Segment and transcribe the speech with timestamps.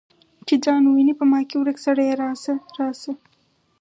[0.47, 3.13] چې ځان وویني په ما کې ورک سړیه راشه، راشه